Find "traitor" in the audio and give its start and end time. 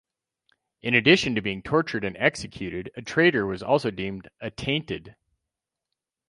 3.03-3.45